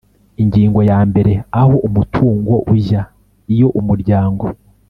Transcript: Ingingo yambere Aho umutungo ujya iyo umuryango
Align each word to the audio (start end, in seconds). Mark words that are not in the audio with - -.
Ingingo 0.41 0.79
yambere 0.89 1.33
Aho 1.59 1.73
umutungo 1.87 2.53
ujya 2.73 3.01
iyo 3.53 3.67
umuryango 3.79 4.45